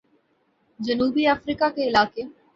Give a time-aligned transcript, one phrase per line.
[0.79, 2.21] جنوبی افریقہ کے علاقہ